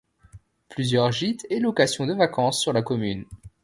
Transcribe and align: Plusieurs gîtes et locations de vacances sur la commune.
Plusieurs 0.69 1.11
gîtes 1.11 1.45
et 1.51 1.59
locations 1.59 2.07
de 2.07 2.15
vacances 2.15 2.59
sur 2.59 2.73
la 2.73 2.81
commune. 2.81 3.23